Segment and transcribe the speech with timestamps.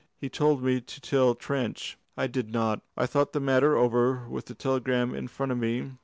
[0.17, 1.95] He told me to tell Trench.
[2.17, 2.81] I did not.
[2.97, 5.91] I thought the matter over with the telegram in front of me.